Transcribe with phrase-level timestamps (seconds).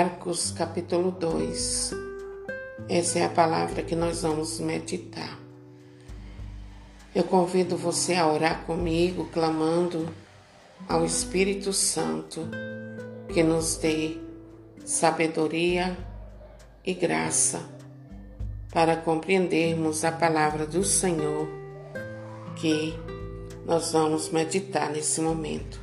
[0.00, 1.90] Marcos capítulo 2.
[2.88, 5.38] Essa é a palavra que nós vamos meditar.
[7.14, 10.08] Eu convido você a orar comigo, clamando
[10.88, 12.48] ao Espírito Santo
[13.28, 14.16] que nos dê
[14.86, 15.94] sabedoria
[16.82, 17.60] e graça
[18.72, 21.46] para compreendermos a palavra do Senhor
[22.56, 22.94] que
[23.66, 25.78] nós vamos meditar nesse momento.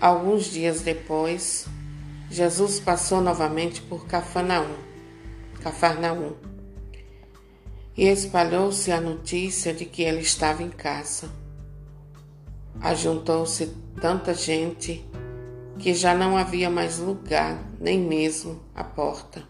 [0.00, 1.66] Alguns dias depois,
[2.30, 4.74] Jesus passou novamente por Cafarnaum,
[5.62, 6.34] Cafarnaum
[7.96, 11.30] e espalhou-se a notícia de que ele estava em casa.
[12.78, 15.02] Ajuntou-se tanta gente
[15.78, 19.44] que já não havia mais lugar, nem mesmo a porta.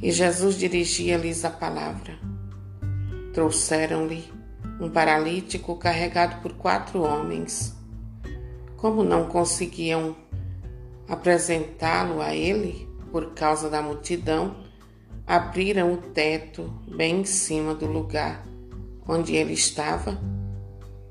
[0.00, 2.16] E Jesus dirigia-lhes a palavra.
[3.34, 4.32] Trouxeram-lhe
[4.80, 7.81] um paralítico carregado por quatro homens
[8.82, 10.16] como não conseguiam
[11.08, 14.56] apresentá-lo a ele por causa da multidão,
[15.24, 18.44] abriram o teto bem em cima do lugar
[19.06, 20.20] onde ele estava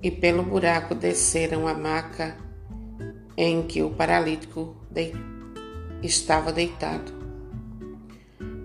[0.04, 2.36] e pelo buraco desceram a maca
[3.38, 5.14] em que o paralítico de...
[6.04, 7.14] estava deitado.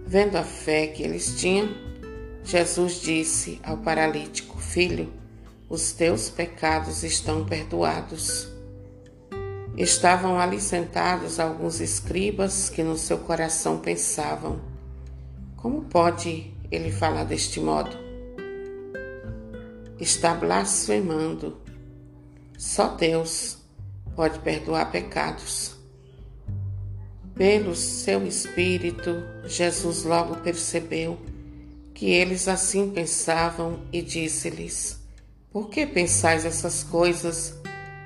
[0.04, 1.68] Vendo a fé que eles tinham,
[2.42, 5.12] Jesus disse ao paralítico: Filho,
[5.68, 8.55] os teus pecados estão perdoados.
[9.77, 14.58] Estavam ali sentados alguns escribas que no seu coração pensavam:
[15.55, 17.94] Como pode ele falar deste modo?
[20.00, 21.58] Está blasfemando.
[22.56, 23.58] Só Deus
[24.14, 25.77] pode perdoar pecados.
[27.34, 31.19] Pelo seu espírito, Jesus logo percebeu
[31.92, 35.06] que eles assim pensavam e disse-lhes:
[35.50, 37.54] Por que pensais essas coisas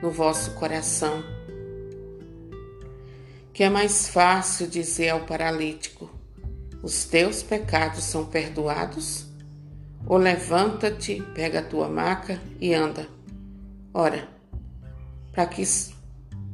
[0.03, 1.23] no vosso coração?
[3.61, 6.09] Que é mais fácil dizer ao paralítico:
[6.83, 9.27] Os teus pecados são perdoados?
[10.07, 13.07] Ou levanta-te, pega a tua maca e anda.
[13.93, 14.27] Ora,
[15.31, 15.63] para que,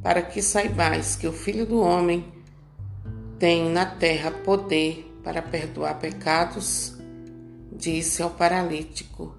[0.03, 2.25] para que saibais que o Filho do Homem
[3.39, 6.97] tem na terra poder para perdoar pecados,
[7.71, 9.33] disse ao paralítico: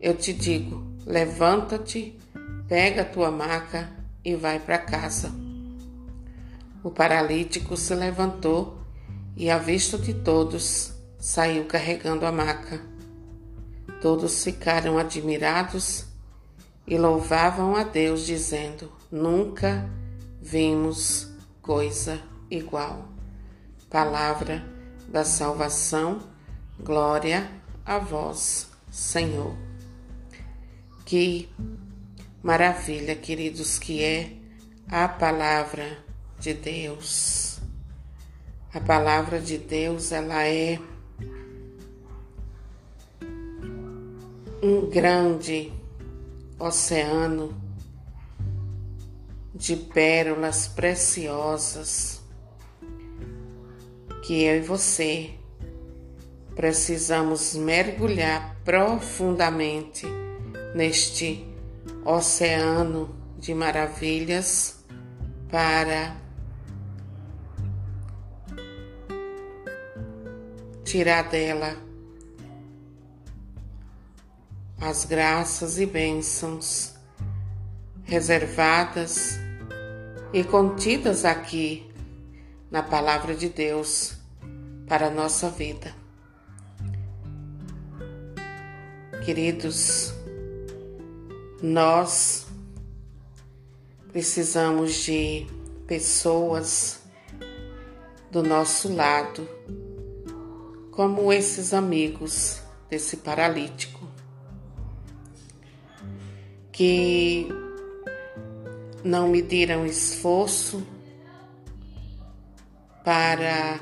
[0.00, 2.16] Eu te digo, levanta-te,
[2.68, 3.90] pega a tua maca
[4.24, 5.47] e vai para casa.
[6.82, 8.78] O paralítico se levantou
[9.36, 12.80] e, à vista de todos, saiu carregando a maca.
[14.00, 16.06] Todos ficaram admirados
[16.86, 19.90] e louvavam a Deus, dizendo: Nunca
[20.40, 21.28] vimos
[21.60, 23.08] coisa igual.
[23.90, 24.64] Palavra
[25.08, 26.20] da salvação,
[26.78, 27.50] glória
[27.84, 29.56] a vós, Senhor.
[31.04, 31.48] Que
[32.42, 34.32] maravilha, queridos, que é
[34.88, 36.07] a palavra
[36.38, 37.58] de Deus.
[38.72, 40.78] A palavra de Deus, ela é
[44.62, 45.72] um grande
[46.58, 47.54] oceano
[49.54, 52.20] de pérolas preciosas
[54.22, 55.30] que eu e você
[56.54, 60.06] precisamos mergulhar profundamente
[60.74, 61.46] neste
[62.04, 64.84] oceano de maravilhas
[65.48, 66.27] para
[70.88, 71.76] tirar dela
[74.80, 76.94] as graças e bênçãos
[78.04, 79.38] reservadas
[80.32, 81.92] e contidas aqui
[82.70, 84.16] na Palavra de Deus
[84.86, 85.94] para a nossa vida.
[89.26, 90.14] Queridos,
[91.62, 92.46] nós
[94.10, 95.46] precisamos de
[95.86, 97.02] pessoas
[98.30, 99.57] do nosso lado
[100.98, 102.60] como esses amigos
[102.90, 104.04] desse paralítico,
[106.72, 107.46] que
[109.04, 110.84] não mediram esforço
[113.04, 113.78] para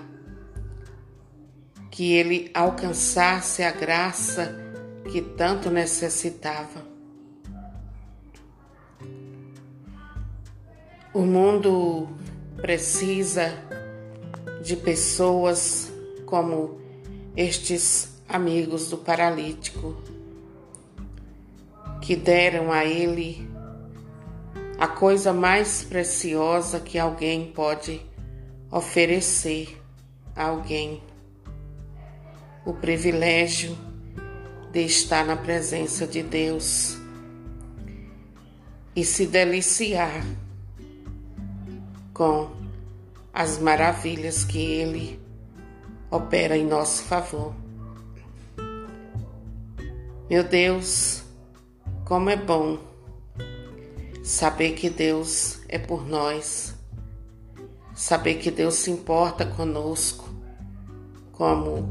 [1.91, 4.55] que ele alcançasse a graça
[5.11, 6.85] que tanto necessitava.
[11.15, 12.11] O mundo
[12.61, 13.55] precisa
[14.63, 15.91] de pessoas
[16.27, 16.85] como
[17.37, 19.95] estes amigos do paralítico
[22.01, 23.49] que deram a ele
[24.79, 28.01] a coisa mais preciosa que alguém pode
[28.71, 29.81] oferecer
[30.35, 31.03] a alguém:
[32.65, 33.77] o privilégio
[34.73, 36.99] de estar na presença de Deus
[38.95, 40.25] e se deliciar
[42.15, 42.51] com
[43.33, 45.26] as maravilhas que Ele
[46.17, 47.55] opera em nosso favor.
[50.29, 51.23] Meu Deus,
[52.05, 52.79] como é bom
[54.25, 56.75] saber que Deus é por nós,
[57.95, 60.29] saber que Deus se importa conosco,
[61.33, 61.89] como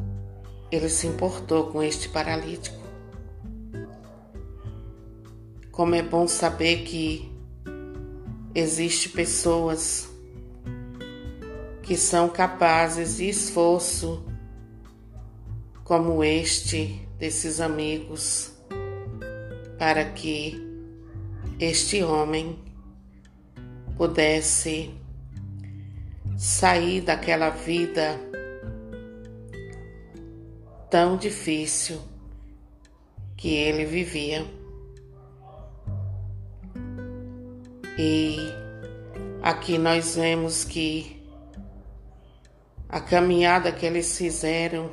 [0.71, 2.83] Ele se importou com este paralítico.
[5.71, 7.31] Como é bom saber que
[8.53, 10.09] existe pessoas
[11.85, 14.25] que são capazes de esforço
[15.83, 18.51] como este desses amigos
[19.77, 20.59] para que
[21.59, 22.57] este homem
[23.95, 24.95] pudesse
[26.35, 28.19] sair daquela vida
[30.89, 32.01] tão difícil
[33.37, 34.43] que ele vivia.
[37.95, 38.37] E
[39.43, 41.14] aqui nós vemos que
[42.95, 44.89] a caminhada que eles fizeram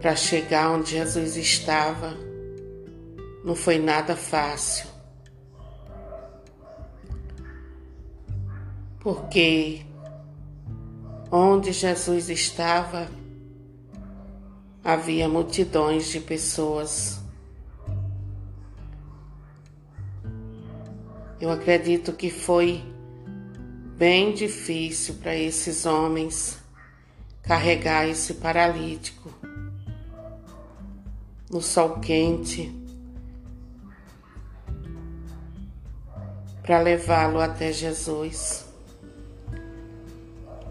[0.00, 2.16] para chegar onde Jesus estava
[3.44, 4.88] não foi nada fácil.
[8.98, 9.84] Porque
[11.30, 13.10] onde Jesus estava
[14.82, 17.20] havia multidões de pessoas.
[21.38, 22.82] Eu acredito que foi
[23.96, 26.58] bem difícil para esses homens
[27.42, 29.32] carregar esse paralítico
[31.50, 32.70] no sol quente
[36.62, 38.66] para levá-lo até Jesus.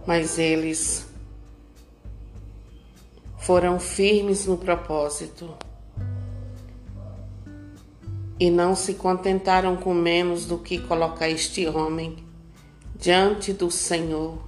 [0.06, 1.08] Mas eles
[3.40, 5.56] foram firmes no propósito
[8.40, 12.25] e não se contentaram com menos do que colocar este homem
[12.98, 14.40] diante do Senhor.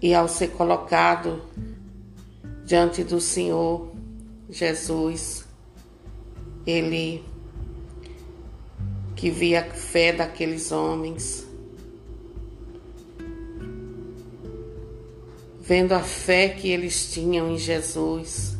[0.00, 1.42] E ao ser colocado
[2.64, 3.92] diante do Senhor
[4.48, 5.44] Jesus,
[6.66, 7.24] ele
[9.14, 11.46] que via a fé daqueles homens,
[15.60, 18.56] vendo a fé que eles tinham em Jesus,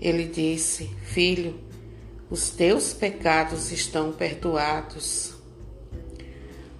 [0.00, 1.58] ele disse: Filho,
[2.30, 5.39] os teus pecados estão perdoados.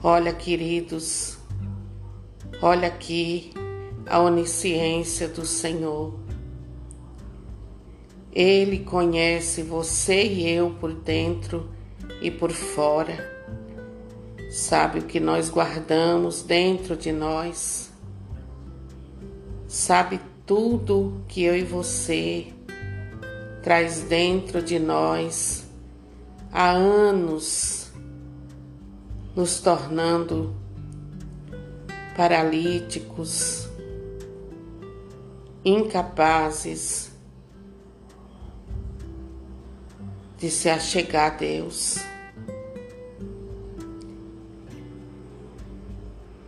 [0.03, 1.37] Olha, queridos,
[2.63, 3.53] olha aqui
[4.07, 6.19] a onisciência do Senhor.
[8.33, 11.69] Ele conhece você e eu por dentro
[12.23, 13.31] e por fora.
[14.51, 17.93] Sabe o que nós guardamos dentro de nós.
[19.69, 22.47] Sabe tudo que eu e você
[23.63, 25.69] traz dentro de nós
[26.51, 27.80] há anos,
[29.35, 30.55] nos tornando
[32.17, 33.69] paralíticos,
[35.65, 37.11] incapazes
[40.39, 41.99] de se achegar a Deus.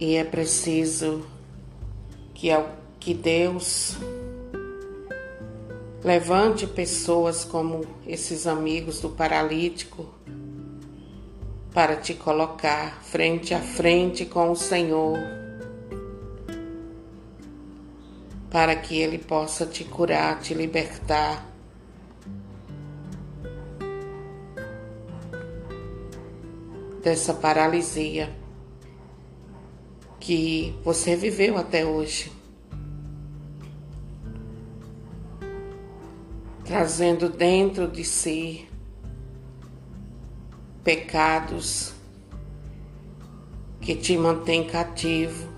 [0.00, 1.24] E é preciso
[2.34, 2.48] que,
[2.98, 3.96] que Deus
[6.02, 10.12] levante pessoas como esses amigos do paralítico
[11.72, 15.18] para te colocar frente a frente com o Senhor,
[18.50, 21.50] para que Ele possa te curar, te libertar.
[27.02, 28.32] Dessa paralisia
[30.20, 32.30] que você viveu até hoje.
[36.64, 38.68] Trazendo dentro de si
[40.84, 41.92] pecados
[43.80, 45.48] que te mantém cativo,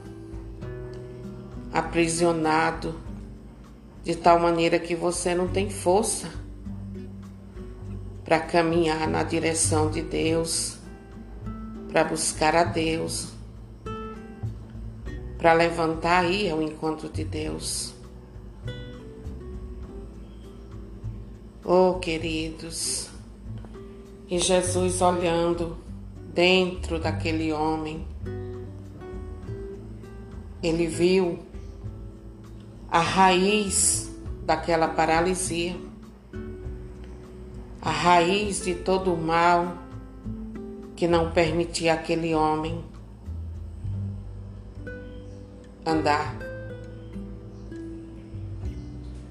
[1.72, 3.00] aprisionado,
[4.02, 6.30] de tal maneira que você não tem força
[8.24, 10.78] para caminhar na direção de Deus,
[11.90, 13.32] para buscar a Deus,
[15.38, 17.94] para levantar ir ao encontro de Deus.
[21.62, 23.13] Oh, queridos,
[24.28, 25.76] e Jesus olhando
[26.32, 28.06] dentro daquele homem,
[30.62, 31.38] ele viu
[32.90, 34.10] a raiz
[34.46, 35.76] daquela paralisia,
[37.82, 39.78] a raiz de todo o mal
[40.96, 42.82] que não permitia aquele homem
[45.84, 46.34] andar.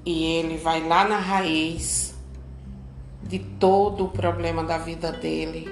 [0.06, 2.13] E ele vai lá na raiz
[3.26, 5.68] de todo o problema da vida dele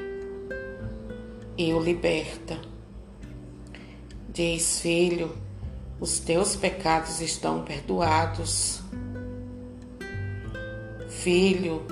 [1.57, 2.59] e o liberta.
[4.29, 5.37] diz: Filho,
[6.01, 8.81] os teus pecados estão perdoados.
[11.09, 11.87] Filho,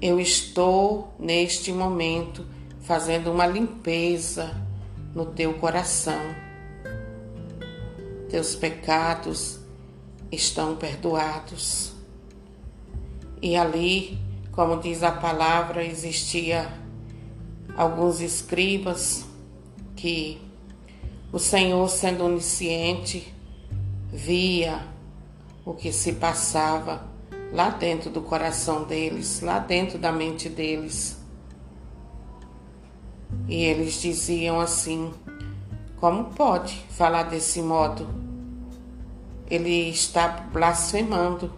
[0.00, 2.44] eu estou neste momento
[2.80, 4.50] fazendo uma limpeza
[5.14, 6.34] no teu coração.
[8.28, 9.60] Teus pecados
[10.32, 11.92] estão perdoados.
[13.42, 14.18] E ali,
[14.52, 16.70] como diz a palavra, existia
[17.76, 19.24] alguns escribas
[19.96, 20.40] que
[21.32, 23.32] o Senhor, sendo onisciente,
[24.12, 24.84] via
[25.64, 27.08] o que se passava
[27.52, 31.18] lá dentro do coração deles, lá dentro da mente deles.
[33.48, 35.12] E eles diziam assim:
[35.98, 38.08] Como pode falar desse modo?
[39.48, 41.52] Ele está blasfemando,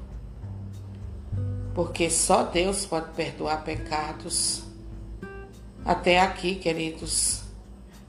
[1.75, 4.63] porque só Deus pode perdoar pecados.
[5.85, 7.43] Até aqui, queridos,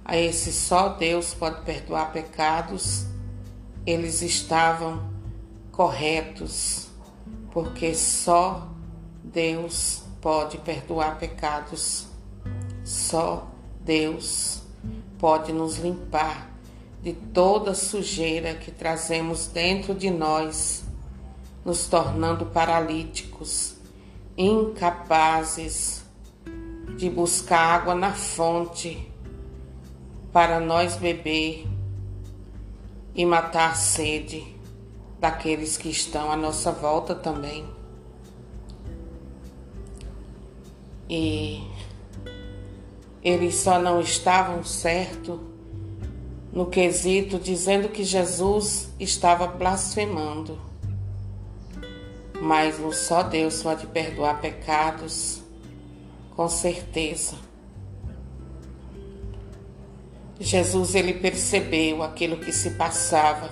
[0.05, 3.05] a esse só Deus pode perdoar pecados,
[3.85, 5.11] eles estavam
[5.71, 6.87] corretos,
[7.51, 8.69] porque só
[9.23, 12.07] Deus pode perdoar pecados.
[12.83, 13.47] Só
[13.81, 14.61] Deus
[15.17, 16.51] pode nos limpar
[17.01, 20.82] de toda sujeira que trazemos dentro de nós,
[21.65, 23.75] nos tornando paralíticos,
[24.37, 26.03] incapazes
[26.97, 29.11] de buscar água na fonte
[30.31, 31.67] para nós beber
[33.15, 34.43] e matar a sede
[35.19, 37.65] daqueles que estão à nossa volta também.
[41.09, 41.63] E
[43.23, 45.39] eles só não estavam certo
[46.51, 50.72] no quesito dizendo que Jesus estava blasfemando.
[52.43, 55.41] Mas só Deus pode perdoar pecados,
[56.35, 57.37] com certeza.
[60.39, 63.49] Jesus ele percebeu aquilo que se passava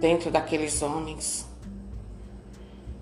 [0.00, 1.46] dentro daqueles homens.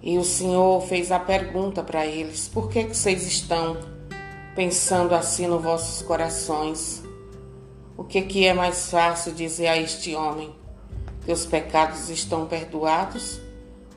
[0.02, 3.78] E o Senhor fez a pergunta para eles: por que, que vocês estão
[4.54, 7.02] pensando assim nos vossos corações.
[7.96, 10.54] O que, que é mais fácil dizer a este homem?
[11.24, 13.40] Teus pecados estão perdoados?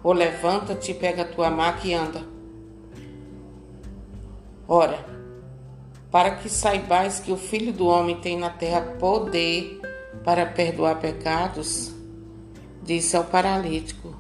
[0.06, 2.24] Ou levanta-te, pega a tua maca e anda?
[4.68, 5.04] Ora,
[6.12, 9.82] para que saibais que o Filho do Homem tem na terra poder
[10.24, 11.92] para perdoar pecados,
[12.84, 14.16] disse ao paralítico: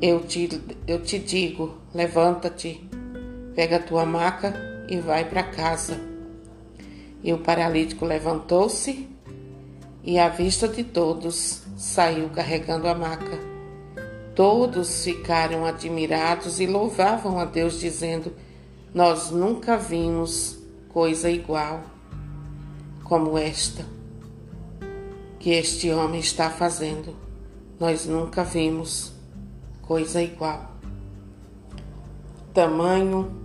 [0.00, 0.48] Eu te,
[0.86, 2.88] eu te digo, levanta-te,
[3.54, 4.54] pega a tua maca
[4.88, 6.00] e vai para casa.
[7.22, 9.06] E o paralítico levantou-se
[10.02, 13.51] e, à vista de todos, saiu carregando a maca.
[14.34, 18.32] Todos ficaram admirados e louvavam a Deus, dizendo:
[18.94, 20.58] Nós nunca vimos
[20.88, 21.82] coisa igual
[23.04, 23.84] como esta
[25.38, 27.16] que este homem está fazendo.
[27.78, 29.12] Nós nunca vimos
[29.82, 30.70] coisa igual.
[32.54, 33.42] Tamanho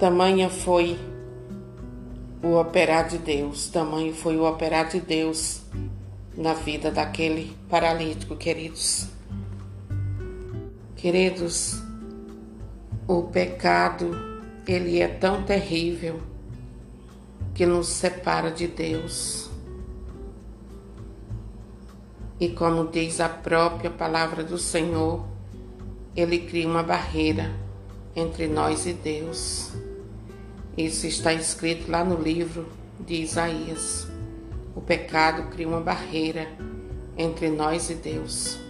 [0.00, 0.98] Tamanha foi
[2.42, 5.60] o operar de Deus, tamanho foi o operar de Deus
[6.34, 9.19] na vida daquele paralítico, queridos.
[11.00, 11.82] Queridos,
[13.08, 14.10] o pecado,
[14.68, 16.20] ele é tão terrível
[17.54, 19.48] que nos separa de Deus.
[22.38, 25.24] E como diz a própria palavra do Senhor,
[26.14, 27.50] ele cria uma barreira
[28.14, 29.72] entre nós e Deus.
[30.76, 32.68] Isso está escrito lá no livro
[33.06, 34.06] de Isaías.
[34.76, 36.46] O pecado cria uma barreira
[37.16, 38.69] entre nós e Deus.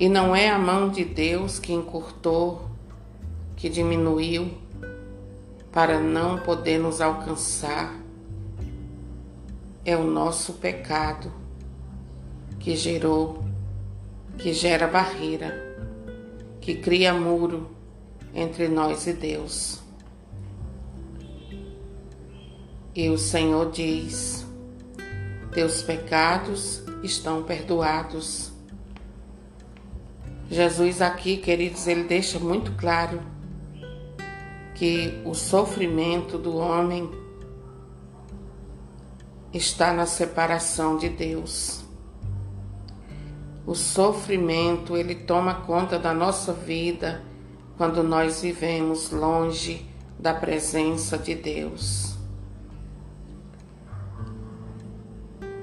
[0.00, 2.70] E não é a mão de Deus que encurtou,
[3.54, 4.50] que diminuiu
[5.70, 7.94] para não poder nos alcançar.
[9.84, 11.30] É o nosso pecado
[12.58, 13.44] que gerou,
[14.38, 15.76] que gera barreira,
[16.62, 17.70] que cria muro
[18.34, 19.82] entre nós e Deus.
[22.94, 24.46] E o Senhor diz:
[25.52, 28.49] Teus pecados estão perdoados.
[30.50, 33.20] Jesus aqui, queridos, ele deixa muito claro
[34.74, 37.08] que o sofrimento do homem
[39.54, 41.84] está na separação de Deus.
[43.64, 47.22] O sofrimento, ele toma conta da nossa vida
[47.76, 49.86] quando nós vivemos longe
[50.18, 52.16] da presença de Deus.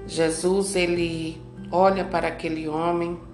[0.06, 3.27] Jesus ele olha para aquele homem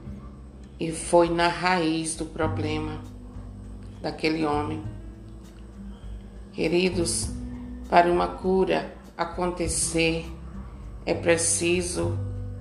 [0.79, 3.01] e foi na raiz do problema
[4.01, 4.83] daquele homem.
[6.53, 7.29] Queridos,
[7.89, 10.25] para uma cura acontecer,
[11.05, 12.17] é preciso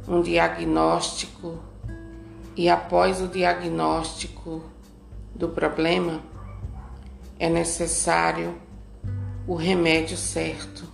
[0.06, 1.58] um diagnóstico
[2.56, 4.62] e após o diagnóstico
[5.34, 6.20] do problema
[7.38, 8.54] é necessário
[9.46, 10.86] o remédio certo.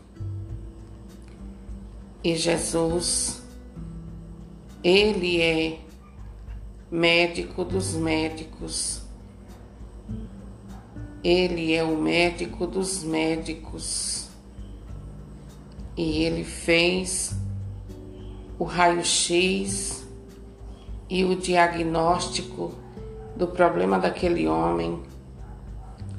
[2.22, 3.42] E Jesus,
[4.82, 5.78] Ele é
[6.90, 9.02] médico dos médicos.
[11.22, 14.28] Ele é o médico dos médicos.
[15.96, 17.34] E ele fez
[18.58, 20.06] o raio-x
[21.10, 22.72] e o diagnóstico
[23.36, 25.02] do problema daquele homem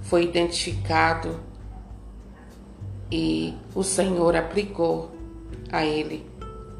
[0.01, 1.39] foi identificado
[3.11, 5.11] e o Senhor aplicou
[5.71, 6.25] a ele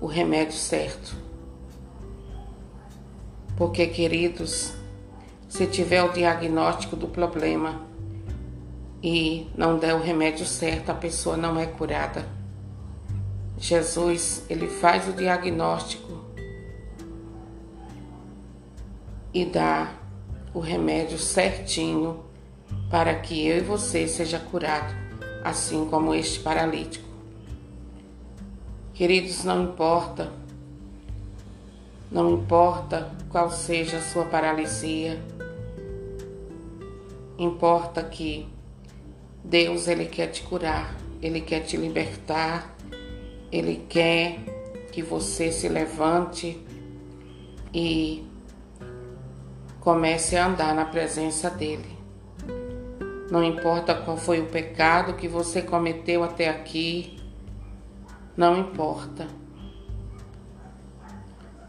[0.01, 1.28] o remédio certo.
[3.60, 4.74] Porque, queridos,
[5.50, 7.82] se tiver o diagnóstico do problema
[9.04, 12.25] e não der o remédio certo, a pessoa não é curada.
[13.58, 16.24] Jesus, ele faz o diagnóstico
[19.34, 19.94] e dá
[20.54, 22.24] o remédio certinho
[22.89, 24.96] para que eu e você seja curado,
[25.44, 27.10] assim como este paralítico.
[28.94, 30.38] Queridos, não importa,
[32.12, 35.20] não importa qual seja a sua paralisia,
[37.38, 38.48] importa que
[39.44, 42.75] Deus ele quer te curar, ele quer te libertar,
[43.51, 44.39] ele quer
[44.92, 46.60] que você se levante
[47.74, 48.28] e
[49.80, 51.98] comece a andar na presença dele.
[53.32, 57.20] Não importa qual foi o pecado que você cometeu até aqui,
[58.36, 59.38] não importa.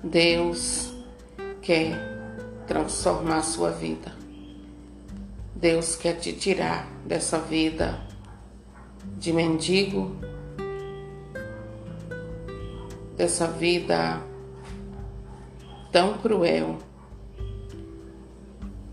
[0.02, 0.92] Deus
[1.60, 4.12] quer transformar sua vida.
[5.54, 8.00] Deus quer te tirar dessa vida
[9.18, 10.16] de mendigo,
[13.14, 14.22] dessa vida
[15.92, 16.78] tão cruel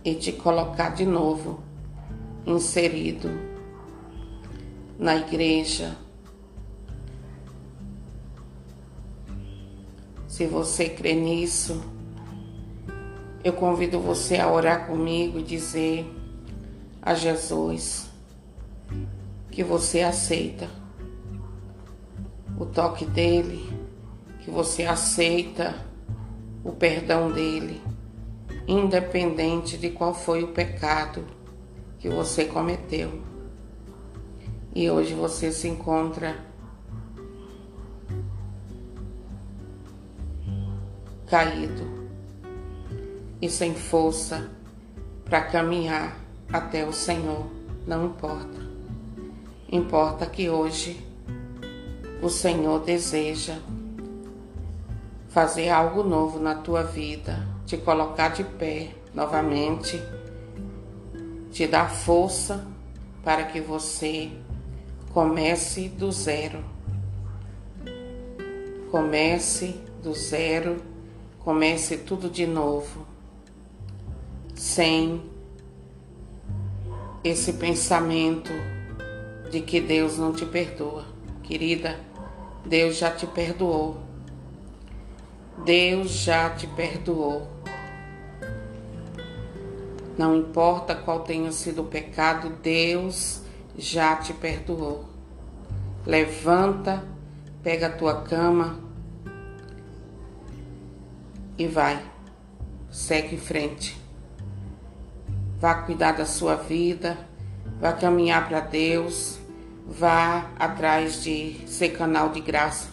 [0.04, 1.64] e te colocar de novo
[2.46, 3.30] inserido
[5.00, 6.07] na igreja.
[10.38, 11.84] Se você crê nisso,
[13.44, 16.06] eu convido você a orar comigo e dizer
[17.02, 18.08] a Jesus
[19.50, 20.70] que você aceita
[22.56, 23.68] o toque dele,
[24.42, 25.84] que você aceita
[26.64, 27.82] o perdão dele
[28.68, 31.26] independente de qual foi o pecado
[31.98, 33.24] que você cometeu.
[34.76, 36.47] E hoje você se encontra
[41.30, 41.86] caído
[43.42, 44.50] e sem força
[45.26, 46.18] para caminhar
[46.52, 47.48] até o Senhor.
[47.86, 48.68] Não importa.
[49.72, 51.06] Importa que hoje
[52.22, 53.60] o Senhor deseja
[55.30, 60.02] fazer algo novo na tua vida te colocar de pé novamente,
[61.52, 62.66] te dar força
[63.26, 64.32] para que você
[65.14, 66.64] comece do zero.
[68.90, 70.78] Comece do zero,
[71.48, 73.08] comece tudo de novo,
[74.54, 75.32] sem
[77.24, 78.52] esse pensamento
[79.50, 81.06] de que Deus não te perdoa.
[81.44, 82.02] Querida,
[82.66, 83.96] Deus já te perdoou.
[85.64, 87.48] Deus já te perdoou.
[90.18, 93.42] Não importa qual tenha sido o pecado, Deus
[93.78, 95.06] já te perdoou.
[96.06, 97.08] Levanta,
[97.64, 98.87] pega a tua cama
[101.58, 102.02] e vai.
[102.92, 103.98] Segue em frente.
[105.60, 107.18] Vá cuidar da sua vida,
[107.80, 109.40] vá caminhar para Deus,
[109.88, 112.90] vá atrás de ser canal de graça,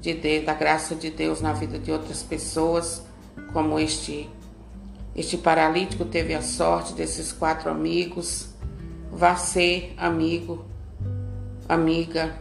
[0.00, 3.04] de Deus, da graça de Deus na vida de outras pessoas,
[3.52, 4.28] como este
[5.14, 8.48] este paralítico teve a sorte desses quatro amigos.
[9.10, 10.64] Vá ser amigo,
[11.68, 12.34] amiga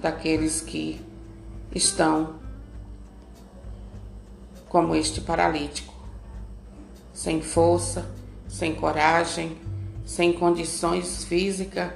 [0.00, 1.00] daqueles que
[1.74, 2.34] estão
[4.74, 5.94] como este paralítico,
[7.12, 8.10] sem força,
[8.48, 9.56] sem coragem,
[10.04, 11.92] sem condições físicas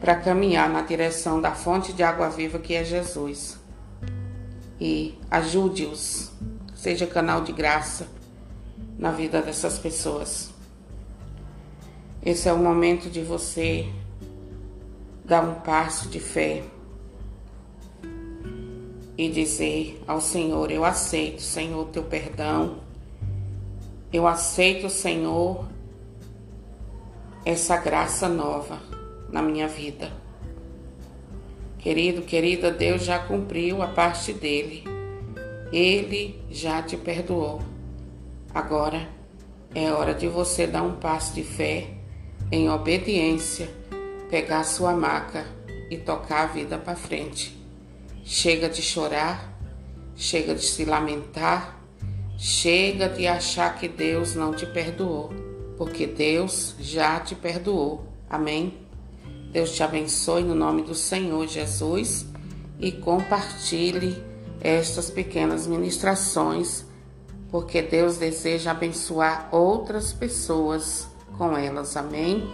[0.00, 3.58] para caminhar na direção da fonte de água viva que é Jesus.
[4.80, 6.32] E ajude-os,
[6.74, 8.08] seja canal de graça
[8.98, 10.48] na vida dessas pessoas.
[12.24, 13.86] Esse é o momento de você
[15.26, 16.64] dar um passo de fé
[19.20, 22.78] e dizer ao Senhor: Eu aceito, Senhor, teu perdão.
[24.10, 25.68] Eu aceito, Senhor,
[27.44, 28.80] essa graça nova
[29.30, 30.10] na minha vida.
[31.78, 34.84] Querido, querida, Deus já cumpriu a parte dele.
[35.70, 37.60] Ele já te perdoou.
[38.54, 39.06] Agora
[39.74, 41.88] é hora de você dar um passo de fé
[42.50, 43.68] em obediência,
[44.30, 45.44] pegar sua maca
[45.90, 47.59] e tocar a vida para frente.
[48.24, 49.58] Chega de chorar,
[50.14, 51.80] chega de se lamentar,
[52.38, 55.30] chega de achar que Deus não te perdoou,
[55.76, 58.06] porque Deus já te perdoou.
[58.28, 58.78] Amém?
[59.50, 62.26] Deus te abençoe no nome do Senhor Jesus
[62.78, 64.22] e compartilhe
[64.60, 66.84] estas pequenas ministrações,
[67.50, 71.96] porque Deus deseja abençoar outras pessoas com elas.
[71.96, 72.48] Amém?